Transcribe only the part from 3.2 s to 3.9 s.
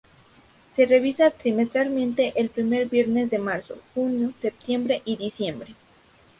de marzo,